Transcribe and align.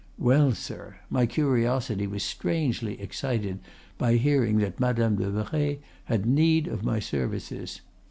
Well, 0.17 0.53
sir, 0.53 0.95
my 1.11 1.27
curiosity 1.27 2.07
was 2.07 2.23
strangely 2.23 2.99
excited 2.99 3.59
by 3.99 4.15
hearing 4.15 4.57
that 4.57 4.79
Madame 4.79 5.15
de 5.17 5.29
Merret 5.29 5.79
had 6.05 6.25
need 6.25 6.65
of 6.67 6.83
my 6.83 6.97
services. 6.99 7.81